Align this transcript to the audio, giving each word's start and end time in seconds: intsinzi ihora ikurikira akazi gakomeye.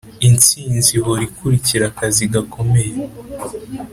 intsinzi 0.27 0.89
ihora 0.99 1.21
ikurikira 1.27 1.85
akazi 1.91 2.23
gakomeye. 2.33 2.93